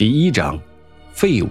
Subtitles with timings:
[0.00, 0.58] 第一章，
[1.12, 1.48] 废物。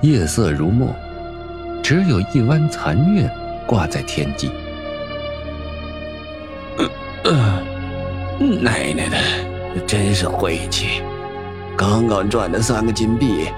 [0.00, 0.94] 夜色如墨，
[1.82, 3.28] 只有一弯残月
[3.66, 4.48] 挂在天际。
[8.38, 9.18] 奶奶的，
[9.88, 11.02] 真是晦气！
[11.76, 13.48] 刚刚赚的三个金币，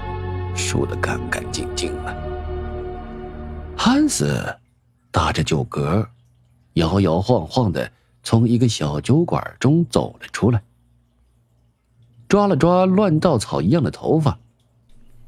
[0.55, 2.15] 输得干干净净了。
[3.77, 4.43] 汉斯
[5.11, 6.07] 打着酒嗝，
[6.73, 7.91] 摇摇晃晃的
[8.23, 10.59] 从一个小酒馆中走了出来。
[12.29, 14.39] 抓了抓乱稻草一样的头发，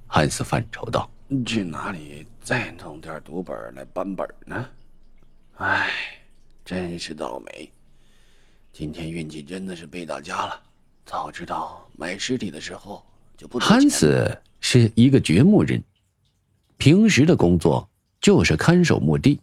[0.06, 1.10] 汉斯犯愁道
[1.44, 4.70] ：“去哪里再弄点读本来扳本呢？
[5.56, 5.90] 哎，
[6.64, 7.68] 真是倒霉！
[8.72, 10.62] 今天运气真的是背到家了。
[11.04, 13.04] 早知道买尸体的时候
[13.36, 15.84] 就不……”汉斯是一个掘墓人，
[16.78, 19.42] 平时的工作就是看守墓地，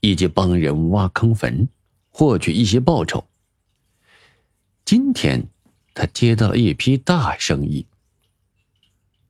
[0.00, 1.66] 以及帮人挖坑坟，
[2.10, 3.24] 获取一些报酬。
[4.84, 5.42] 今天。
[5.98, 7.84] 他接到了一批大生意，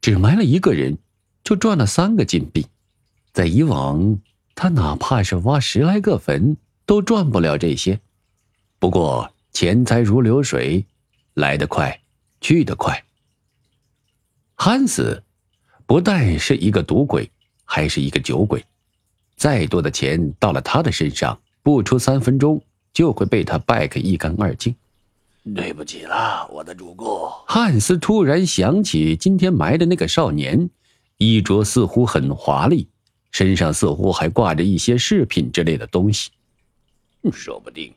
[0.02, 0.98] 只埋了一个人，
[1.42, 2.66] 就赚了三个金币。
[3.33, 4.20] 在以往，
[4.55, 7.98] 他哪怕是挖十来个坟，都赚不了这些。
[8.78, 10.84] 不过钱财如流水，
[11.33, 12.02] 来得快，
[12.42, 13.03] 去得快。
[14.55, 15.22] 汉斯
[15.86, 17.30] 不但是一个赌鬼，
[17.64, 18.62] 还是一个酒鬼。
[19.36, 24.77] 再多的钱到了他的身上，不出三分钟就会被他败个一干二净。
[25.54, 27.28] 对不起了，我的主顾。
[27.46, 30.68] 汉斯突然想起今天埋的那个少年，
[31.16, 32.88] 衣着似乎很华丽，
[33.30, 36.30] 身上似乎还挂着一些饰品之类的东西。
[37.32, 37.92] 说不定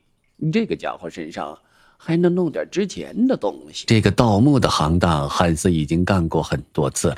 [0.51, 1.57] 这个家伙身上
[1.97, 3.85] 还能弄点值钱的东西。
[3.87, 7.17] 这个盗墓的行当，汉斯已经干过很多次了，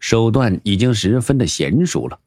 [0.00, 2.18] 手段已经十分的娴熟了。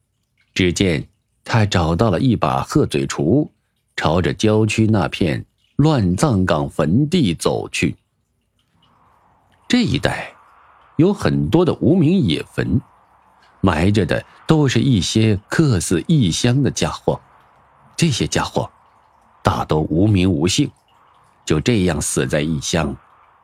[0.54, 1.06] 只见
[1.44, 3.48] 他找到了一把鹤嘴锄，
[3.96, 5.44] 朝着郊区那片。
[5.80, 7.96] 乱葬岗坟地走去。
[9.66, 10.30] 这一带
[10.96, 12.78] 有很多的无名野坟，
[13.62, 17.18] 埋着的都是一些客死异乡的家伙。
[17.96, 18.70] 这些家伙
[19.42, 20.70] 大都无名无姓，
[21.46, 22.94] 就这样死在异乡。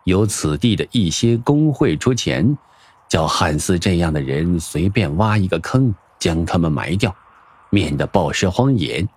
[0.05, 2.59] 由此地的一些工会出钱，
[3.09, 7.17] 叫汉斯这样的人随便挖一个坑，将他们埋掉，
[7.71, 9.09] 免得暴尸荒野。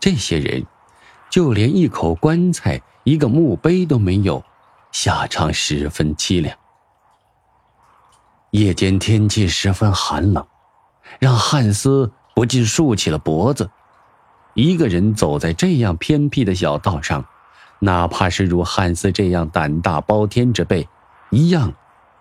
[0.00, 0.64] 这些人。
[1.30, 4.42] 就连一口棺材、一个墓碑都没有，
[4.90, 6.56] 下场十分凄凉。
[8.50, 10.44] 夜间天气十分寒冷，
[11.20, 13.70] 让汉斯不禁竖起了脖子。
[14.54, 17.24] 一个人走在这样偏僻的小道上，
[17.78, 20.88] 哪怕是如汉斯这样胆大包天之辈，
[21.30, 21.72] 一样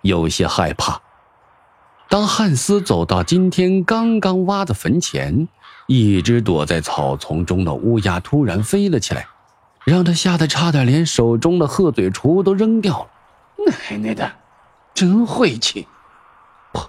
[0.03, 1.01] 有些害怕。
[2.07, 5.47] 当汉斯走到今天刚刚挖的坟前，
[5.91, 9.25] 一只躲在草丛中的乌鸦突然飞了起来，
[9.85, 13.09] 让他吓得差点连手中的鹤嘴锄都扔掉了。
[13.65, 14.31] 奶奶的，
[14.93, 15.87] 真晦气！
[16.73, 16.85] 噗！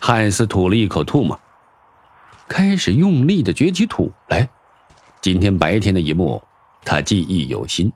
[0.00, 1.38] 汉斯吐了一口唾沫，
[2.48, 4.48] 开始用力的掘起土来。
[5.20, 6.42] 今天白天的一幕，
[6.82, 7.92] 他记忆犹新。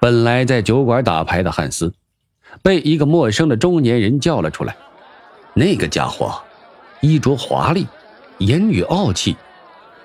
[0.00, 1.94] 本来在酒馆打牌的汉斯，
[2.60, 4.76] 被一个陌生的中年人叫了出来。
[5.54, 6.42] 那个家伙。
[7.02, 7.84] 衣着华丽，
[8.38, 9.36] 言语傲气，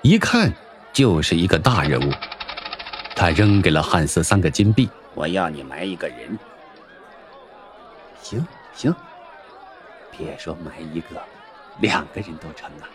[0.02, 0.52] 一看
[0.92, 2.12] 就是一个大人物。
[3.14, 6.36] 他扔给了汉斯三个金币，我要你埋一个人。
[8.20, 8.44] 行
[8.74, 8.92] 行，
[10.10, 11.22] 别说埋一个，
[11.80, 12.88] 两个人都成了。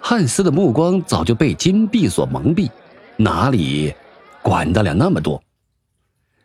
[0.00, 2.68] 汉斯的目光早就被金币所蒙蔽，
[3.16, 3.94] 哪里
[4.42, 5.40] 管得了那么多？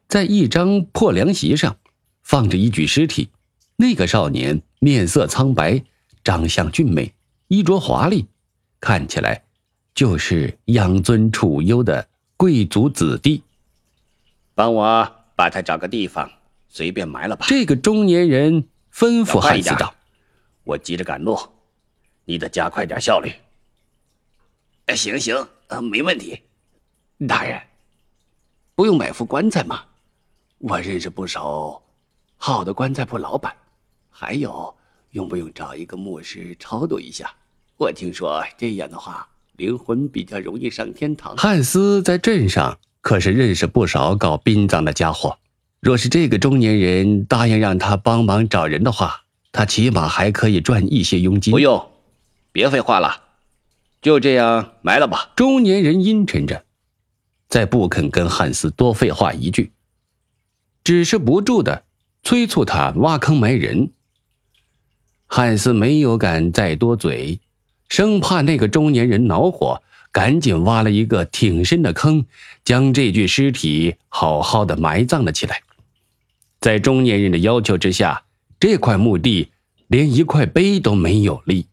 [0.07, 1.75] 在一张破凉席上，
[2.21, 3.31] 放着一具尸体，
[3.75, 5.83] 那个少年面色苍白。
[6.23, 7.13] 长相俊美，
[7.47, 8.27] 衣着华丽，
[8.79, 9.43] 看起来
[9.93, 13.43] 就是养尊处优的贵族子弟。
[14.53, 16.29] 帮我把他找个地方
[16.67, 17.45] 随便埋了吧。
[17.49, 19.93] 这个中年人吩咐汉斯道
[20.63, 21.37] ：“我急着赶路，
[22.25, 23.31] 你得加快点效率。”
[24.87, 25.47] 哎，行行，
[25.89, 26.41] 没问题。
[27.27, 27.61] 大人，
[28.75, 29.85] 不用买副棺材吗？
[30.57, 31.81] 我认识不少
[32.37, 33.55] 好的棺材铺老板，
[34.09, 34.75] 还有。
[35.11, 37.29] 用不用找一个牧师超度一下？
[37.77, 39.27] 我听说这样的话，
[39.57, 41.35] 灵魂比较容易上天堂。
[41.35, 45.37] 汉斯在镇上可是认识不少搞殡葬的家伙，
[45.81, 51.51] 若是这个中年人答应让他帮忙找人的话，他起码还可以赚一些佣金。
[51.51, 51.91] 不用，
[52.53, 53.23] 别废话了，
[54.01, 55.31] 就这样埋了吧。
[55.35, 56.63] 中年人阴沉着，
[57.49, 59.73] 再不肯跟汉斯多废话一句，
[60.85, 61.83] 只是不住的
[62.23, 63.91] 催促他挖坑埋人。
[65.33, 67.39] 汉斯没有敢再多嘴，
[67.87, 69.81] 生怕那个中年人恼火，
[70.11, 72.25] 赶紧挖了一个挺深的坑，
[72.65, 75.61] 将这具尸体好好的埋葬了起来。
[76.59, 78.25] 在中年人的要求之下，
[78.59, 79.51] 这块墓地
[79.87, 81.65] 连一块碑都没有立。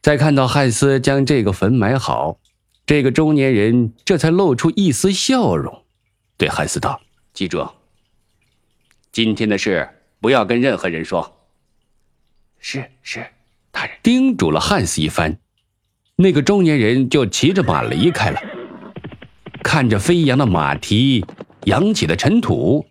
[0.00, 2.38] 在看到汉斯将这个坟埋好，
[2.86, 5.82] 这个中年人这才露出一丝笑容，
[6.36, 7.00] 对汉斯道
[7.34, 7.68] ：“记住，
[9.10, 9.88] 今天的事
[10.22, 11.36] 不要跟任何人说。
[12.58, 13.26] ”“是是，
[13.70, 15.36] 大人。”叮嘱了汉斯一番。
[16.16, 18.40] 那个中年人就骑着马离开了，
[19.62, 21.26] 看着飞扬的马蹄，
[21.64, 22.86] 扬起的尘土，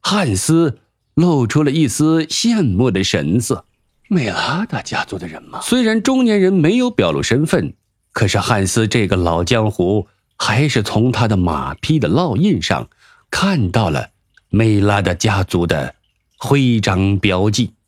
[0.00, 0.78] 汉斯
[1.14, 3.66] 露出了一丝羡慕的神色。
[4.08, 5.60] 美拉达家族的人吗？
[5.60, 7.74] 虽然中年人没有表露身份，
[8.12, 12.88] 可是汉斯这个老江湖还是从他的马匹的烙印上
[13.30, 14.08] 看到了
[14.48, 15.94] 美拉达家族的
[16.42, 17.79] 徽章标记。